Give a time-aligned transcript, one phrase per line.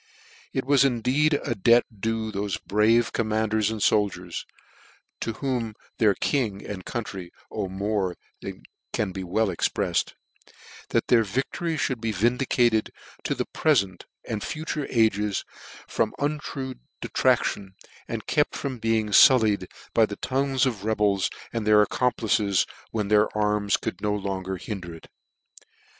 [0.51, 4.45] "It was indeed a debt due to thofe brave com manders and foldiers
[5.19, 10.13] (to whom their king and country owe more than can be wellexprefled)
[10.89, 12.91] that their victory (hould be vindicated
[13.25, 15.45] to the prefent and future ages,
[15.87, 17.75] from untrue detraction,
[18.07, 23.27] and kept from being fullied by the tongues of rebels and their accomplices, when their
[23.37, 25.09] arms could no longer hinder it.